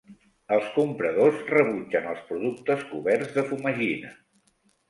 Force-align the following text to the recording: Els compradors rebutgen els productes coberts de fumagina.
Els 0.55 0.69
compradors 0.77 1.43
rebutgen 1.51 2.09
els 2.13 2.25
productes 2.31 2.89
coberts 2.95 3.33
de 3.37 3.47
fumagina. 3.53 4.15